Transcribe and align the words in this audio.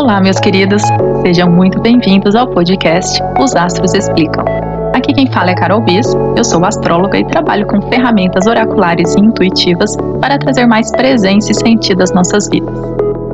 Olá, 0.00 0.18
meus 0.18 0.40
queridos, 0.40 0.80
sejam 1.20 1.50
muito 1.50 1.78
bem-vindos 1.78 2.34
ao 2.34 2.46
podcast 2.48 3.22
Os 3.38 3.54
Astros 3.54 3.92
Explicam. 3.92 4.46
Aqui 4.94 5.12
quem 5.12 5.30
fala 5.30 5.50
é 5.50 5.54
Carol 5.54 5.82
Bis, 5.82 6.06
eu 6.38 6.42
sou 6.42 6.64
astróloga 6.64 7.18
e 7.18 7.24
trabalho 7.26 7.66
com 7.66 7.82
ferramentas 7.82 8.46
oraculares 8.46 9.14
e 9.14 9.20
intuitivas 9.20 9.94
para 10.18 10.38
trazer 10.38 10.64
mais 10.64 10.90
presença 10.90 11.52
e 11.52 11.54
sentido 11.54 12.00
às 12.00 12.12
nossas 12.12 12.48
vidas. 12.48 12.74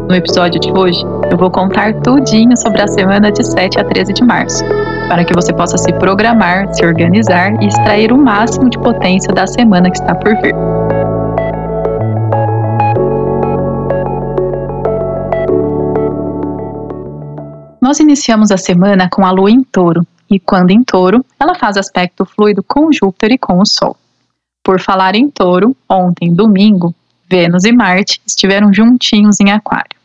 No 0.09 0.14
episódio 0.16 0.61
de 0.61 0.73
hoje, 0.73 1.00
eu 1.30 1.39
vou 1.39 1.52
contar 1.52 1.95
tudinho 2.00 2.57
sobre 2.57 2.83
a 2.83 2.89
semana 2.89 3.30
de 3.30 3.46
7 3.46 3.79
a 3.79 3.85
13 3.85 4.12
de 4.12 4.25
março, 4.25 4.64
para 5.09 5.25
que 5.25 5.35
você 5.35 5.53
possa 5.53 5.79
se 5.79 5.93
programar, 5.93 6.75
se 6.75 6.85
organizar 6.85 7.62
e 7.62 7.69
extrair 7.69 8.12
o 8.12 8.19
máximo 8.19 8.69
de 8.69 8.79
potência 8.80 9.33
da 9.33 9.46
semana 9.46 9.89
que 9.89 9.98
está 9.98 10.17
por 10.17 10.35
vir. 10.43 10.75
Nós 17.86 18.00
iniciamos 18.00 18.50
a 18.50 18.57
semana 18.57 19.08
com 19.08 19.25
a 19.25 19.31
lua 19.31 19.49
em 19.49 19.63
touro, 19.63 20.04
e 20.29 20.40
quando 20.40 20.72
em 20.72 20.82
touro, 20.82 21.25
ela 21.39 21.54
faz 21.54 21.76
aspecto 21.76 22.25
fluido 22.25 22.61
com 22.61 22.93
Júpiter 22.93 23.31
e 23.31 23.39
com 23.39 23.61
o 23.61 23.64
Sol. 23.64 23.96
Por 24.61 24.81
falar 24.81 25.14
em 25.14 25.31
touro, 25.31 25.76
ontem, 25.89 26.35
domingo, 26.35 26.93
Vênus 27.31 27.64
e 27.64 27.71
Marte 27.71 28.21
estiveram 28.26 28.75
juntinhos 28.75 29.39
em 29.39 29.53
Aquário. 29.53 29.96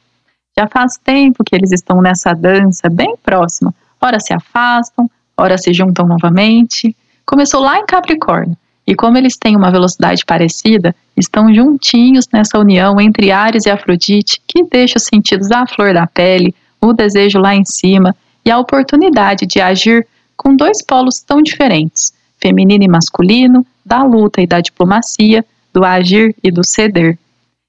Já 0.55 0.67
faz 0.67 0.95
tempo 1.03 1.43
que 1.43 1.55
eles 1.55 1.71
estão 1.71 2.03
nessa 2.03 2.35
dança 2.35 2.87
bem 2.87 3.15
próxima. 3.23 3.73
Ora 3.99 4.19
se 4.19 4.31
afastam, 4.31 5.09
ora 5.35 5.57
se 5.57 5.73
juntam 5.73 6.05
novamente. 6.05 6.95
Começou 7.25 7.61
lá 7.61 7.79
em 7.79 7.85
Capricórnio. 7.87 8.55
E 8.85 8.93
como 8.93 9.17
eles 9.17 9.37
têm 9.37 9.55
uma 9.55 9.71
velocidade 9.71 10.23
parecida, 10.23 10.95
estão 11.17 11.51
juntinhos 11.51 12.27
nessa 12.31 12.59
união 12.59 13.01
entre 13.01 13.31
Ares 13.31 13.65
e 13.65 13.71
Afrodite, 13.71 14.39
que 14.47 14.63
deixa 14.65 14.99
os 14.99 15.05
sentidos 15.05 15.49
à 15.49 15.65
flor 15.65 15.95
da 15.95 16.05
pele, 16.05 16.53
o 16.81 16.93
desejo 16.93 17.39
lá 17.39 17.55
em 17.55 17.63
cima 17.63 18.15
e 18.43 18.49
a 18.49 18.57
oportunidade 18.57 19.45
de 19.45 19.61
agir 19.61 20.07
com 20.35 20.55
dois 20.55 20.83
polos 20.83 21.19
tão 21.19 21.41
diferentes, 21.41 22.11
feminino 22.39 22.83
e 22.83 22.87
masculino, 22.87 23.65
da 23.85 24.03
luta 24.03 24.41
e 24.41 24.47
da 24.47 24.59
diplomacia, 24.59 25.45
do 25.71 25.85
agir 25.85 26.35
e 26.43 26.51
do 26.51 26.65
ceder. 26.65 27.17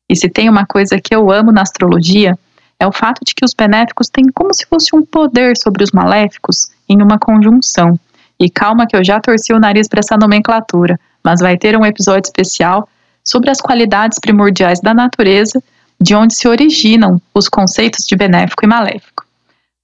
E 0.08 0.16
se 0.16 0.28
tem 0.28 0.48
uma 0.48 0.66
coisa 0.66 0.98
que 0.98 1.14
eu 1.14 1.30
amo 1.30 1.52
na 1.52 1.62
astrologia, 1.62 2.38
é 2.78 2.86
o 2.86 2.92
fato 2.92 3.24
de 3.24 3.34
que 3.34 3.44
os 3.44 3.54
benéficos 3.54 4.08
têm 4.08 4.24
como 4.34 4.52
se 4.52 4.66
fosse 4.66 4.94
um 4.96 5.04
poder 5.04 5.56
sobre 5.56 5.84
os 5.84 5.92
maléficos 5.92 6.70
em 6.88 7.00
uma 7.00 7.18
conjunção. 7.18 7.98
E 8.40 8.50
calma 8.50 8.86
que 8.86 8.96
eu 8.96 9.04
já 9.04 9.20
torci 9.20 9.52
o 9.52 9.60
nariz 9.60 9.86
para 9.86 10.00
essa 10.00 10.16
nomenclatura, 10.16 10.98
mas 11.22 11.40
vai 11.40 11.56
ter 11.56 11.76
um 11.76 11.86
episódio 11.86 12.26
especial 12.26 12.88
sobre 13.22 13.50
as 13.50 13.60
qualidades 13.60 14.18
primordiais 14.18 14.80
da 14.80 14.92
natureza 14.92 15.62
de 16.02 16.14
onde 16.14 16.34
se 16.34 16.48
originam 16.48 17.20
os 17.32 17.48
conceitos 17.48 18.04
de 18.04 18.16
benéfico 18.16 18.64
e 18.64 18.68
maléfico. 18.68 19.24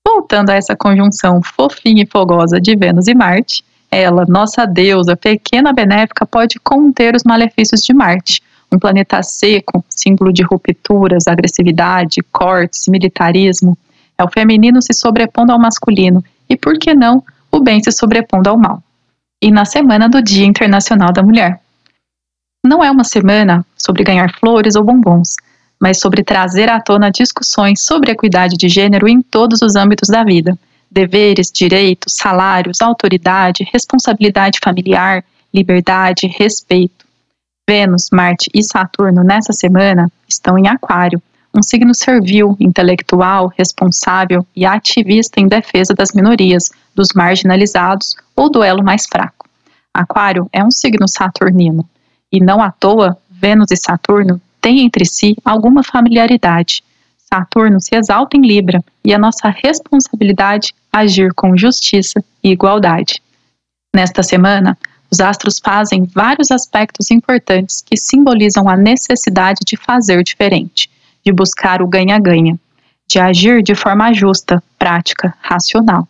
Voltando 0.06 0.50
a 0.50 0.54
essa 0.54 0.74
conjunção 0.74 1.40
fofinha 1.42 2.02
e 2.02 2.06
fogosa 2.06 2.60
de 2.60 2.74
Vênus 2.74 3.08
e 3.08 3.14
Marte, 3.14 3.64
ela, 3.90 4.24
nossa 4.26 4.66
deusa 4.66 5.16
pequena 5.16 5.72
benéfica, 5.72 6.26
pode 6.26 6.58
conter 6.58 7.14
os 7.14 7.24
malefícios 7.24 7.82
de 7.82 7.94
Marte, 7.94 8.42
um 8.70 8.78
planeta 8.78 9.22
seco, 9.22 9.84
símbolo 9.88 10.32
de 10.32 10.42
rupturas, 10.42 11.26
agressividade, 11.26 12.22
cortes, 12.32 12.88
militarismo. 12.88 13.76
É 14.18 14.24
o 14.24 14.30
feminino 14.30 14.82
se 14.82 14.92
sobrepondo 14.92 15.52
ao 15.52 15.58
masculino 15.58 16.22
e, 16.48 16.56
por 16.56 16.78
que 16.78 16.94
não, 16.94 17.22
o 17.50 17.60
bem 17.60 17.82
se 17.82 17.92
sobrepondo 17.92 18.50
ao 18.50 18.58
mal. 18.58 18.82
E 19.42 19.50
na 19.50 19.64
semana 19.64 20.08
do 20.08 20.20
Dia 20.20 20.44
Internacional 20.44 21.12
da 21.12 21.22
Mulher. 21.22 21.60
Não 22.64 22.82
é 22.82 22.90
uma 22.90 23.04
semana 23.04 23.64
sobre 23.76 24.02
ganhar 24.02 24.34
flores 24.38 24.74
ou 24.74 24.84
bombons, 24.84 25.36
mas 25.80 26.00
sobre 26.00 26.24
trazer 26.24 26.68
à 26.68 26.80
tona 26.80 27.10
discussões 27.10 27.80
sobre 27.82 28.10
equidade 28.10 28.56
de 28.56 28.68
gênero 28.68 29.08
em 29.08 29.22
todos 29.22 29.62
os 29.62 29.76
âmbitos 29.76 30.08
da 30.08 30.24
vida: 30.24 30.58
deveres, 30.90 31.50
direitos, 31.50 32.14
salários, 32.14 32.80
autoridade, 32.80 33.68
responsabilidade 33.72 34.58
familiar, 34.62 35.24
liberdade, 35.54 36.26
respeito. 36.26 37.06
Vênus, 37.68 38.08
Marte 38.10 38.50
e 38.54 38.62
Saturno 38.62 39.22
nessa 39.22 39.52
semana 39.52 40.10
estão 40.26 40.56
em 40.58 40.66
Aquário, 40.66 41.22
um 41.54 41.62
signo 41.62 41.94
servil, 41.94 42.56
intelectual, 42.58 43.52
responsável 43.56 44.46
e 44.56 44.64
ativista 44.64 45.40
em 45.40 45.46
defesa 45.46 45.94
das 45.94 46.12
minorias, 46.12 46.70
dos 46.94 47.08
marginalizados 47.14 48.16
ou 48.34 48.50
do 48.50 48.62
elo 48.62 48.82
mais 48.82 49.06
fraco. 49.06 49.46
Aquário 49.92 50.48
é 50.52 50.64
um 50.64 50.70
signo 50.70 51.06
saturnino, 51.08 51.86
e 52.32 52.40
não 52.40 52.62
à 52.62 52.70
toa 52.70 53.18
Vênus 53.30 53.70
e 53.70 53.76
Saturno 53.76 54.40
têm 54.68 54.80
entre 54.80 55.06
si 55.06 55.34
alguma 55.42 55.82
familiaridade. 55.82 56.84
Saturno 57.16 57.80
se 57.80 57.96
exalta 57.96 58.36
em 58.36 58.42
Libra 58.42 58.84
e 59.02 59.14
a 59.14 59.18
nossa 59.18 59.48
responsabilidade 59.48 60.74
agir 60.92 61.32
com 61.34 61.56
justiça 61.56 62.22
e 62.44 62.50
igualdade. 62.50 63.22
Nesta 63.94 64.22
semana, 64.22 64.76
os 65.10 65.20
astros 65.20 65.58
fazem 65.58 66.04
vários 66.04 66.50
aspectos 66.50 67.10
importantes 67.10 67.80
que 67.80 67.96
simbolizam 67.96 68.68
a 68.68 68.76
necessidade 68.76 69.60
de 69.66 69.76
fazer 69.76 70.22
diferente, 70.22 70.90
de 71.24 71.32
buscar 71.32 71.80
o 71.80 71.86
ganha-ganha, 71.86 72.58
de 73.08 73.18
agir 73.18 73.62
de 73.62 73.74
forma 73.74 74.12
justa, 74.12 74.62
prática, 74.78 75.34
racional. 75.40 76.06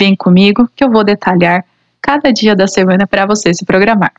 Vem 0.00 0.16
comigo 0.16 0.68
que 0.74 0.82
eu 0.82 0.90
vou 0.90 1.04
detalhar 1.04 1.64
cada 2.02 2.32
dia 2.32 2.56
da 2.56 2.66
semana 2.66 3.06
para 3.06 3.26
você 3.26 3.54
se 3.54 3.64
programar. 3.64 4.12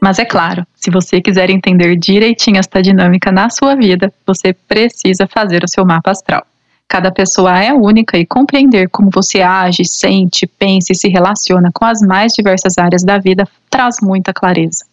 Mas 0.00 0.18
é 0.18 0.24
claro, 0.24 0.66
se 0.74 0.90
você 0.90 1.20
quiser 1.20 1.50
entender 1.50 1.94
direitinho 1.96 2.58
esta 2.58 2.80
dinâmica 2.80 3.30
na 3.30 3.50
sua 3.50 3.74
vida, 3.74 4.12
você 4.26 4.52
precisa 4.52 5.26
fazer 5.26 5.62
o 5.62 5.68
seu 5.68 5.84
mapa 5.84 6.10
astral. 6.10 6.46
Cada 6.88 7.12
pessoa 7.12 7.62
é 7.62 7.72
única 7.72 8.18
e 8.18 8.26
compreender 8.26 8.88
como 8.88 9.10
você 9.12 9.42
age, 9.42 9.84
sente, 9.84 10.46
pensa 10.46 10.92
e 10.92 10.96
se 10.96 11.08
relaciona 11.08 11.70
com 11.72 11.84
as 11.84 12.00
mais 12.00 12.32
diversas 12.32 12.78
áreas 12.78 13.04
da 13.04 13.18
vida 13.18 13.46
traz 13.68 13.96
muita 14.02 14.32
clareza. 14.32 14.84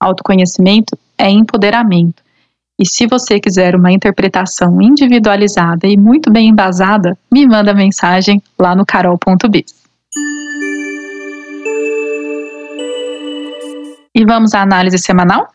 Autoconhecimento 0.00 0.96
é 1.18 1.28
empoderamento. 1.28 2.22
E 2.78 2.86
se 2.86 3.06
você 3.06 3.38
quiser 3.38 3.76
uma 3.76 3.92
interpretação 3.92 4.80
individualizada 4.80 5.86
e 5.86 5.96
muito 5.96 6.30
bem 6.30 6.48
embasada, 6.48 7.16
me 7.30 7.46
manda 7.46 7.74
mensagem 7.74 8.42
lá 8.58 8.74
no 8.74 8.86
carol.biz. 8.86 9.83
E 14.16 14.24
vamos 14.24 14.54
à 14.54 14.62
análise 14.62 14.96
semanal? 14.96 15.48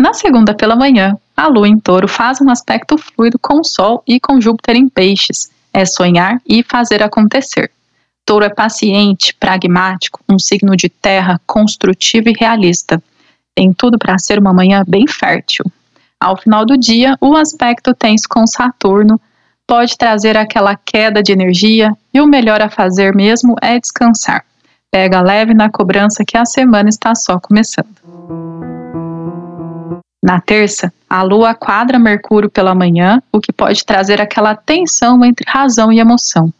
Na 0.00 0.14
segunda 0.14 0.54
pela 0.54 0.76
manhã, 0.76 1.18
a 1.36 1.48
Lua 1.48 1.66
em 1.66 1.76
Touro 1.76 2.06
faz 2.06 2.40
um 2.40 2.48
aspecto 2.50 2.96
fluido 2.96 3.36
com 3.36 3.58
o 3.58 3.64
Sol 3.64 4.00
e 4.06 4.20
com 4.20 4.40
Júpiter 4.40 4.76
em 4.76 4.88
Peixes. 4.88 5.50
É 5.72 5.84
sonhar 5.84 6.40
e 6.46 6.62
fazer 6.62 7.02
acontecer. 7.02 7.72
Touro 8.24 8.44
é 8.44 8.48
paciente, 8.48 9.34
pragmático, 9.34 10.20
um 10.28 10.38
signo 10.38 10.76
de 10.76 10.88
terra 10.88 11.40
construtivo 11.44 12.28
e 12.28 12.36
realista. 12.38 13.02
Tem 13.56 13.72
tudo 13.72 13.98
para 13.98 14.20
ser 14.20 14.38
uma 14.38 14.52
manhã 14.52 14.84
bem 14.86 15.08
fértil. 15.08 15.64
Ao 16.20 16.36
final 16.36 16.64
do 16.64 16.78
dia, 16.78 17.16
o 17.20 17.34
aspecto 17.34 17.92
tenso 17.92 18.28
com 18.28 18.46
Saturno 18.46 19.20
pode 19.68 19.98
trazer 19.98 20.34
aquela 20.34 20.74
queda 20.74 21.22
de 21.22 21.30
energia 21.30 21.92
e 22.12 22.22
o 22.22 22.26
melhor 22.26 22.62
a 22.62 22.70
fazer 22.70 23.14
mesmo 23.14 23.54
é 23.60 23.78
descansar. 23.78 24.42
Pega 24.90 25.20
leve 25.20 25.52
na 25.52 25.70
cobrança 25.70 26.24
que 26.26 26.38
a 26.38 26.46
semana 26.46 26.88
está 26.88 27.14
só 27.14 27.38
começando. 27.38 27.94
Na 30.24 30.40
terça, 30.40 30.90
a 31.08 31.22
Lua 31.22 31.54
quadra 31.54 31.98
Mercúrio 31.98 32.48
pela 32.48 32.74
manhã, 32.74 33.22
o 33.30 33.38
que 33.38 33.52
pode 33.52 33.84
trazer 33.84 34.22
aquela 34.22 34.56
tensão 34.56 35.22
entre 35.22 35.44
razão 35.46 35.92
e 35.92 36.00
emoção. 36.00 36.52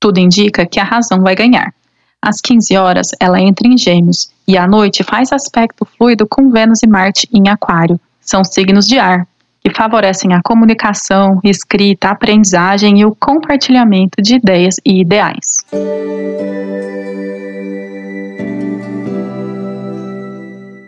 Tudo 0.00 0.18
indica 0.18 0.64
que 0.64 0.80
a 0.80 0.84
razão 0.84 1.20
vai 1.20 1.34
ganhar. 1.34 1.74
Às 2.20 2.40
15 2.40 2.76
horas, 2.76 3.10
ela 3.20 3.38
entra 3.38 3.68
em 3.68 3.76
Gêmeos 3.76 4.30
e 4.46 4.56
à 4.56 4.66
noite 4.66 5.04
faz 5.04 5.32
aspecto 5.32 5.84
fluido 5.84 6.26
com 6.26 6.50
Vênus 6.50 6.82
e 6.82 6.86
Marte 6.86 7.28
em 7.30 7.48
Aquário. 7.48 8.00
São 8.20 8.42
signos 8.42 8.86
de 8.86 8.98
ar, 8.98 9.27
favorecem 9.78 10.34
a 10.34 10.42
comunicação, 10.42 11.38
escrita, 11.44 12.10
aprendizagem 12.10 12.98
e 12.98 13.04
o 13.04 13.14
compartilhamento 13.14 14.20
de 14.20 14.34
ideias 14.34 14.74
e 14.84 15.00
ideais. 15.00 15.58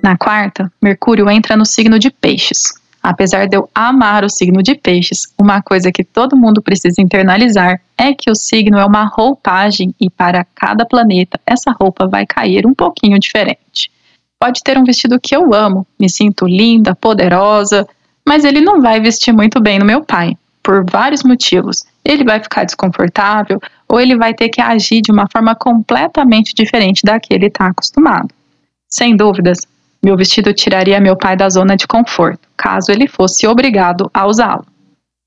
Na 0.03 0.17
quarta, 0.17 0.73
Mercúrio 0.83 1.31
entra 1.31 1.57
no 1.57 1.65
signo 1.65 2.01
de 2.01 2.11
Peixes. 2.11 2.75
Apesar 3.01 3.47
de 3.47 3.57
eu 3.57 3.71
amar 3.73 4.25
o 4.25 4.29
signo 4.29 4.61
de 4.61 4.75
Peixes, 4.75 5.33
uma 5.39 5.63
coisa 5.63 5.93
que 5.93 6.03
todo 6.03 6.37
mundo 6.37 6.61
precisa 6.61 7.01
internalizar 7.01 7.81
é 7.97 8.13
que 8.13 8.29
o 8.29 8.35
signo 8.35 8.77
é 8.77 8.85
uma 8.85 9.05
roupagem 9.05 9.95
e 10.01 10.11
para 10.11 10.45
cada 10.53 10.85
planeta 10.85 11.39
essa 11.47 11.71
roupa 11.71 12.09
vai 12.09 12.27
cair 12.27 12.67
um 12.67 12.75
pouquinho 12.75 13.21
diferente. 13.21 13.89
Pode 14.37 14.65
ter 14.65 14.77
um 14.77 14.85
vestido 14.85 15.21
que 15.21 15.37
eu 15.37 15.55
amo, 15.55 15.87
me 15.99 16.11
sinto 16.11 16.45
linda, 16.47 16.95
poderosa, 16.95 17.87
mas 18.27 18.45
ele 18.45 18.61
não 18.61 18.81
vai 18.81 19.01
vestir 19.01 19.33
muito 19.33 19.61
bem 19.61 19.79
no 19.79 19.85
meu 19.85 20.05
pai, 20.05 20.37
por 20.63 20.85
vários 20.85 21.23
motivos. 21.23 21.85
Ele 22.05 22.25
vai 22.25 22.41
ficar 22.41 22.65
desconfortável 22.65 23.61
ou 23.89 24.01
ele 24.01 24.17
vai 24.17 24.35
ter 24.35 24.49
que 24.49 24.61
agir 24.61 25.01
de 25.03 25.11
uma 25.11 25.27
forma 25.31 25.55
completamente 25.55 26.55
diferente 26.55 27.03
da 27.05 27.21
que 27.21 27.33
ele 27.35 27.47
está 27.47 27.67
acostumado. 27.67 28.29
Sem 28.89 29.17
dúvidas, 29.17 29.67
Meu 30.03 30.17
vestido 30.17 30.55
tiraria 30.55 30.99
meu 30.99 31.15
pai 31.15 31.37
da 31.37 31.49
zona 31.51 31.77
de 31.77 31.87
conforto, 31.87 32.41
caso 32.57 32.91
ele 32.91 33.07
fosse 33.07 33.47
obrigado 33.47 34.11
a 34.15 34.27
usá-lo. 34.27 34.65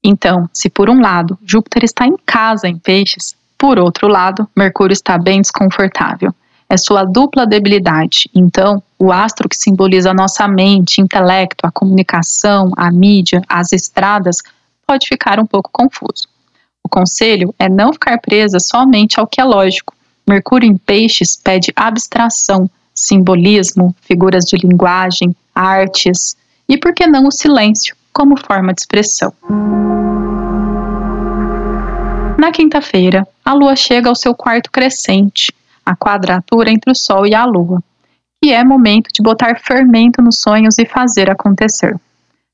Então, 0.03 0.49
se 0.51 0.67
por 0.69 0.89
um 0.89 0.99
lado 0.99 1.37
Júpiter 1.45 1.83
está 1.83 2.07
em 2.07 2.15
casa 2.25 2.67
em 2.67 2.77
Peixes, 2.77 3.35
por 3.57 3.77
outro 3.77 4.07
lado, 4.07 4.49
Mercúrio 4.57 4.93
está 4.93 5.17
bem 5.17 5.41
desconfortável. 5.41 6.33
É 6.73 6.77
sua 6.77 7.03
dupla 7.03 7.45
debilidade. 7.45 8.27
Então, 8.33 8.81
o 8.97 9.11
astro 9.11 9.47
que 9.47 9.55
simboliza 9.55 10.09
a 10.09 10.13
nossa 10.13 10.47
mente, 10.47 11.01
intelecto, 11.01 11.67
a 11.67 11.71
comunicação, 11.71 12.71
a 12.75 12.91
mídia, 12.91 13.43
as 13.47 13.71
estradas, 13.71 14.37
pode 14.87 15.07
ficar 15.07 15.39
um 15.39 15.45
pouco 15.45 15.69
confuso. 15.71 16.27
O 16.83 16.89
conselho 16.89 17.53
é 17.59 17.69
não 17.69 17.93
ficar 17.93 18.17
presa 18.17 18.59
somente 18.59 19.19
ao 19.19 19.27
que 19.27 19.39
é 19.39 19.43
lógico. 19.43 19.93
Mercúrio 20.27 20.67
em 20.67 20.75
Peixes 20.75 21.35
pede 21.35 21.71
abstração, 21.75 22.67
simbolismo, 22.91 23.95
figuras 24.01 24.43
de 24.43 24.57
linguagem, 24.57 25.35
artes 25.53 26.35
e, 26.67 26.75
por 26.75 26.91
que 26.91 27.05
não, 27.05 27.27
o 27.27 27.31
silêncio 27.31 27.95
como 28.11 28.35
forma 28.35 28.73
de 28.73 28.81
expressão. 28.81 29.31
Na 32.39 32.51
quinta-feira, 32.51 33.27
a 33.45 33.53
Lua 33.53 33.75
chega 33.75 34.09
ao 34.09 34.15
seu 34.15 34.33
quarto 34.33 34.71
crescente, 34.71 35.53
a 35.85 35.95
quadratura 35.95 36.71
entre 36.71 36.91
o 36.91 36.95
Sol 36.95 37.25
e 37.25 37.33
a 37.33 37.45
Lua, 37.45 37.81
e 38.43 38.51
é 38.51 38.63
momento 38.63 39.09
de 39.13 39.23
botar 39.23 39.59
fermento 39.59 40.21
nos 40.21 40.39
sonhos 40.39 40.77
e 40.77 40.85
fazer 40.85 41.29
acontecer. 41.29 41.95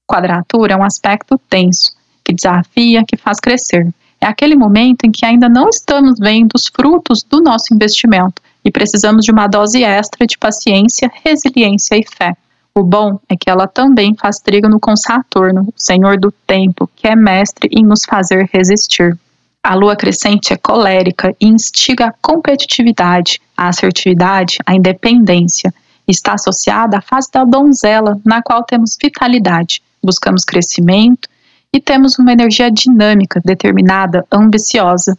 Quadratura 0.08 0.74
é 0.74 0.78
um 0.78 0.84
aspecto 0.84 1.40
tenso, 1.50 1.92
que 2.24 2.34
desafia, 2.34 3.04
que 3.04 3.18
faz 3.18 3.40
crescer. 3.40 3.88
É 4.22 4.28
aquele 4.28 4.56
momento 4.56 5.06
em 5.06 5.12
que 5.12 5.26
ainda 5.26 5.50
não 5.50 5.70
estamos 5.70 6.20
vendo 6.20 6.54
os 6.56 6.68
frutos 6.68 7.24
do 7.24 7.42
nosso 7.42 7.74
investimento 7.74 8.42
e 8.64 8.72
precisamos 8.72 9.26
de 9.26 9.32
uma 9.32 9.48
dose 9.48 9.84
extra 9.84 10.28
de 10.28 10.38
paciência, 10.38 11.12
resiliência 11.24 11.96
e 11.96 12.06
fé. 12.06 12.36
O 12.76 12.84
bom 12.84 13.20
é 13.28 13.36
que 13.36 13.50
ela 13.50 13.68
também 13.68 14.16
faz 14.16 14.40
trígono 14.40 14.80
com 14.80 14.96
Saturno, 14.96 15.62
o 15.62 15.74
senhor 15.76 16.20
do 16.20 16.32
tempo, 16.46 16.90
que 16.96 17.08
é 17.08 17.16
mestre 17.16 17.70
em 17.72 17.84
nos 17.84 18.06
fazer 18.06 18.48
resistir. 18.54 19.18
A 19.62 19.76
lua 19.76 19.96
crescente 19.96 20.54
é 20.54 20.58
colérica 20.58 21.36
e 21.40 21.46
instiga 21.46 22.08
a 22.08 22.14
competitividade, 22.22 23.42
a 23.56 23.68
assertividade, 23.68 24.58
a 24.66 24.74
independência. 24.74 25.74
Está 26.08 26.34
associada 26.34 26.98
à 26.98 27.02
fase 27.02 27.30
da 27.32 27.44
donzela, 27.44 28.20
na 28.26 28.42
qual 28.42 28.64
temos 28.64 28.98
vitalidade, 29.00 29.82
buscamos 30.02 30.46
crescimento 30.46 31.28
e 31.74 31.80
temos 31.80 32.18
uma 32.18 32.32
energia 32.32 32.72
dinâmica, 32.72 33.42
determinada, 33.44 34.26
ambiciosa. 34.32 35.18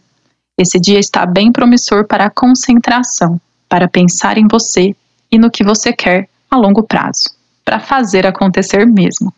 Esse 0.57 0.79
dia 0.79 0.99
está 0.99 1.25
bem 1.25 1.51
promissor 1.51 2.05
para 2.05 2.25
a 2.25 2.29
concentração, 2.29 3.39
para 3.69 3.87
pensar 3.87 4.37
em 4.37 4.47
você 4.47 4.95
e 5.31 5.37
no 5.37 5.51
que 5.51 5.63
você 5.63 5.93
quer 5.93 6.27
a 6.49 6.57
longo 6.57 6.83
prazo, 6.83 7.29
para 7.63 7.79
fazer 7.79 8.27
acontecer 8.27 8.85
mesmo. 8.85 9.33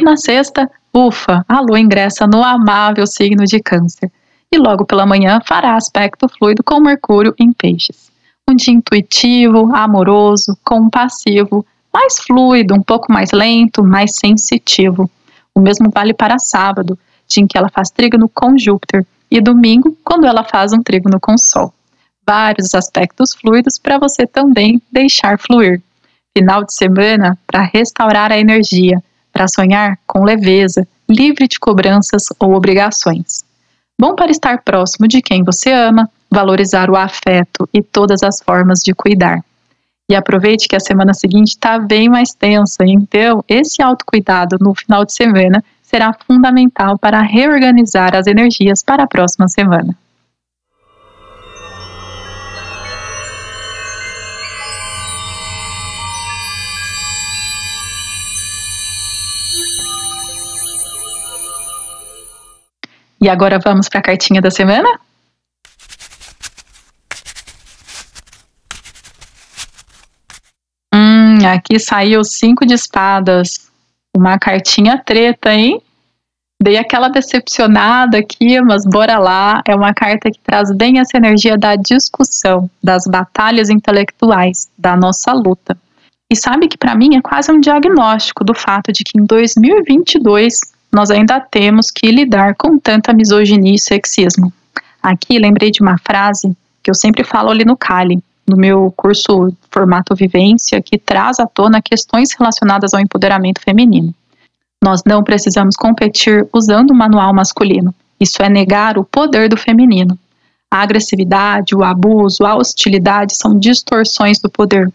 E 0.00 0.02
na 0.02 0.16
sexta, 0.16 0.66
ufa, 0.94 1.44
a 1.46 1.60
lua 1.60 1.78
ingressa 1.78 2.26
no 2.26 2.42
amável 2.42 3.06
signo 3.06 3.44
de 3.44 3.60
Câncer. 3.60 4.10
E 4.50 4.56
logo 4.56 4.86
pela 4.86 5.04
manhã 5.04 5.40
fará 5.46 5.76
aspecto 5.76 6.26
fluido 6.26 6.64
com 6.64 6.80
Mercúrio 6.80 7.34
em 7.38 7.52
Peixes. 7.52 8.10
Um 8.48 8.56
dia 8.56 8.72
intuitivo, 8.72 9.76
amoroso, 9.76 10.56
compassivo, 10.64 11.66
mais 11.92 12.18
fluido, 12.20 12.74
um 12.74 12.80
pouco 12.80 13.12
mais 13.12 13.30
lento, 13.30 13.84
mais 13.84 14.12
sensitivo. 14.16 15.10
O 15.54 15.60
mesmo 15.60 15.90
vale 15.90 16.14
para 16.14 16.38
sábado, 16.38 16.98
dia 17.28 17.44
em 17.44 17.46
que 17.46 17.58
ela 17.58 17.68
faz 17.68 17.90
trígono 17.90 18.26
com 18.26 18.56
Júpiter, 18.56 19.06
e 19.30 19.38
domingo, 19.38 19.94
quando 20.02 20.26
ela 20.26 20.44
faz 20.44 20.72
um 20.72 20.82
trígono 20.82 21.20
com 21.20 21.36
Sol. 21.36 21.74
Vários 22.26 22.74
aspectos 22.74 23.34
fluidos 23.34 23.78
para 23.78 23.98
você 23.98 24.26
também 24.26 24.80
deixar 24.90 25.38
fluir. 25.38 25.82
Final 26.34 26.64
de 26.64 26.72
semana 26.72 27.38
para 27.46 27.60
restaurar 27.60 28.32
a 28.32 28.38
energia, 28.38 29.02
para 29.40 29.48
sonhar 29.48 29.98
com 30.06 30.22
leveza, 30.22 30.86
livre 31.08 31.48
de 31.48 31.58
cobranças 31.58 32.24
ou 32.38 32.52
obrigações. 32.52 33.42
Bom 33.98 34.14
para 34.14 34.30
estar 34.30 34.62
próximo 34.62 35.08
de 35.08 35.22
quem 35.22 35.42
você 35.42 35.72
ama, 35.72 36.10
valorizar 36.30 36.90
o 36.90 36.96
afeto 36.96 37.66
e 37.72 37.82
todas 37.82 38.22
as 38.22 38.42
formas 38.42 38.80
de 38.80 38.92
cuidar. 38.92 39.42
E 40.10 40.14
aproveite 40.14 40.68
que 40.68 40.76
a 40.76 40.80
semana 40.80 41.14
seguinte 41.14 41.52
está 41.52 41.78
bem 41.78 42.06
mais 42.06 42.34
tensa, 42.34 42.84
então 42.84 43.42
esse 43.48 43.80
autocuidado 43.80 44.58
no 44.60 44.74
final 44.74 45.06
de 45.06 45.14
semana 45.14 45.64
será 45.82 46.12
fundamental 46.12 46.98
para 46.98 47.22
reorganizar 47.22 48.14
as 48.14 48.26
energias 48.26 48.82
para 48.82 49.04
a 49.04 49.08
próxima 49.08 49.48
semana. 49.48 49.96
E 63.22 63.28
agora 63.28 63.58
vamos 63.58 63.88
para 63.88 64.00
a 64.00 64.02
cartinha 64.02 64.40
da 64.40 64.50
semana? 64.50 64.88
Hum, 70.94 71.46
aqui 71.46 71.78
saiu 71.78 72.24
cinco 72.24 72.64
de 72.64 72.74
espadas. 72.74 73.70
Uma 74.16 74.38
cartinha 74.38 74.96
treta, 75.04 75.52
hein? 75.52 75.82
Dei 76.62 76.78
aquela 76.78 77.08
decepcionada 77.08 78.18
aqui, 78.18 78.60
mas 78.60 78.84
bora 78.86 79.18
lá. 79.18 79.62
É 79.68 79.74
uma 79.74 79.92
carta 79.92 80.30
que 80.30 80.40
traz 80.40 80.74
bem 80.74 80.98
essa 80.98 81.18
energia 81.18 81.58
da 81.58 81.76
discussão, 81.76 82.70
das 82.82 83.04
batalhas 83.06 83.68
intelectuais, 83.68 84.70
da 84.78 84.96
nossa 84.96 85.32
luta. 85.32 85.76
E 86.32 86.36
sabe 86.36 86.68
que 86.68 86.78
para 86.78 86.94
mim 86.94 87.16
é 87.16 87.20
quase 87.20 87.52
um 87.52 87.60
diagnóstico 87.60 88.44
do 88.44 88.54
fato 88.54 88.92
de 88.92 89.04
que 89.04 89.18
em 89.18 89.24
2022 89.24 90.60
nós 90.92 91.10
ainda 91.10 91.40
temos 91.40 91.90
que 91.90 92.10
lidar 92.10 92.54
com 92.56 92.78
tanta 92.78 93.12
misoginia 93.12 93.74
e 93.74 93.78
sexismo. 93.78 94.52
Aqui 95.02 95.38
lembrei 95.38 95.70
de 95.70 95.80
uma 95.80 95.96
frase 95.98 96.54
que 96.82 96.90
eu 96.90 96.94
sempre 96.94 97.22
falo 97.24 97.50
ali 97.50 97.64
no 97.64 97.76
Cali, 97.76 98.22
no 98.48 98.56
meu 98.56 98.92
curso 98.96 99.52
Formato 99.70 100.14
Vivência, 100.14 100.82
que 100.82 100.98
traz 100.98 101.38
à 101.38 101.46
tona 101.46 101.80
questões 101.80 102.30
relacionadas 102.36 102.92
ao 102.92 103.00
empoderamento 103.00 103.60
feminino. 103.60 104.12
Nós 104.82 105.02
não 105.06 105.22
precisamos 105.22 105.76
competir 105.76 106.48
usando 106.52 106.90
o 106.90 106.94
manual 106.94 107.32
masculino. 107.32 107.94
Isso 108.18 108.42
é 108.42 108.48
negar 108.48 108.98
o 108.98 109.04
poder 109.04 109.48
do 109.48 109.56
feminino. 109.56 110.18
A 110.70 110.82
agressividade, 110.82 111.74
o 111.74 111.84
abuso, 111.84 112.44
a 112.44 112.56
hostilidade 112.56 113.36
são 113.36 113.58
distorções 113.58 114.38
do 114.38 114.50
poder. 114.50 114.90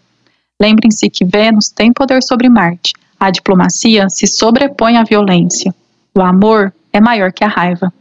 Lembrem-se 0.61 1.09
que 1.09 1.25
Vênus 1.25 1.69
tem 1.69 1.91
poder 1.91 2.23
sobre 2.23 2.49
Marte. 2.49 2.93
A 3.19 3.29
diplomacia 3.29 4.09
se 4.09 4.25
sobrepõe 4.27 4.97
à 4.97 5.03
violência. 5.03 5.73
O 6.17 6.21
amor 6.21 6.73
é 6.93 7.01
maior 7.01 7.33
que 7.33 7.43
a 7.43 7.47
raiva. 7.49 7.91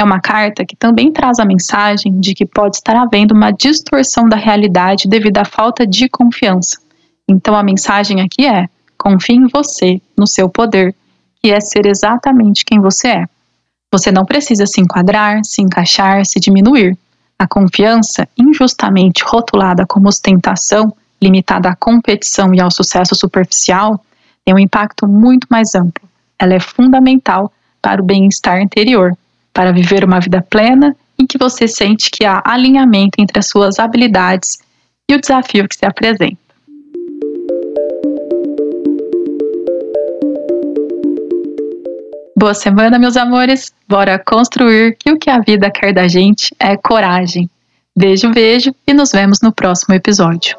É 0.00 0.04
uma 0.04 0.20
carta 0.20 0.64
que 0.64 0.76
também 0.76 1.12
traz 1.12 1.40
a 1.40 1.44
mensagem 1.44 2.20
de 2.20 2.34
que 2.34 2.46
pode 2.46 2.76
estar 2.76 2.94
havendo 2.94 3.34
uma 3.34 3.50
distorção 3.50 4.28
da 4.28 4.36
realidade 4.36 5.08
devido 5.08 5.38
à 5.38 5.44
falta 5.44 5.84
de 5.84 6.08
confiança. 6.08 6.78
Então 7.28 7.56
a 7.56 7.62
mensagem 7.64 8.20
aqui 8.20 8.46
é: 8.46 8.68
confie 8.96 9.34
em 9.34 9.48
você, 9.48 10.00
no 10.16 10.24
seu 10.24 10.48
poder, 10.48 10.94
que 11.42 11.50
é 11.50 11.60
ser 11.60 11.84
exatamente 11.84 12.64
quem 12.64 12.80
você 12.80 13.08
é. 13.08 13.26
Você 13.92 14.12
não 14.12 14.24
precisa 14.24 14.64
se 14.64 14.80
enquadrar, 14.80 15.44
se 15.44 15.60
encaixar, 15.60 16.24
se 16.24 16.38
diminuir. 16.38 16.96
A 17.36 17.48
confiança, 17.48 18.28
injustamente 18.38 19.24
rotulada 19.24 19.84
como 19.84 20.08
ostentação, 20.08 20.94
limitada 21.20 21.70
à 21.70 21.74
competição 21.74 22.54
e 22.54 22.60
ao 22.60 22.70
sucesso 22.70 23.16
superficial, 23.16 24.00
tem 24.44 24.54
um 24.54 24.60
impacto 24.60 25.08
muito 25.08 25.48
mais 25.50 25.74
amplo 25.74 26.11
ela 26.42 26.54
é 26.54 26.60
fundamental 26.60 27.52
para 27.80 28.02
o 28.02 28.04
bem-estar 28.04 28.60
interior, 28.60 29.16
para 29.54 29.72
viver 29.72 30.04
uma 30.04 30.18
vida 30.18 30.44
plena 30.50 30.96
em 31.16 31.24
que 31.24 31.38
você 31.38 31.68
sente 31.68 32.10
que 32.10 32.24
há 32.24 32.42
alinhamento 32.44 33.14
entre 33.18 33.38
as 33.38 33.46
suas 33.46 33.78
habilidades 33.78 34.58
e 35.08 35.14
o 35.14 35.20
desafio 35.20 35.68
que 35.68 35.76
se 35.76 35.86
apresenta. 35.86 36.36
Boa 42.36 42.54
semana, 42.54 42.98
meus 42.98 43.16
amores. 43.16 43.72
Bora 43.88 44.18
construir 44.18 44.96
que 44.98 45.12
o 45.12 45.18
que 45.18 45.30
a 45.30 45.38
vida 45.38 45.70
quer 45.70 45.92
da 45.92 46.08
gente 46.08 46.52
é 46.58 46.76
coragem. 46.76 47.48
Beijo, 47.96 48.32
beijo 48.32 48.74
e 48.84 48.92
nos 48.92 49.12
vemos 49.12 49.40
no 49.40 49.52
próximo 49.52 49.94
episódio. 49.94 50.56